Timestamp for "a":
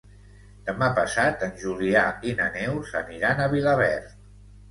3.45-3.51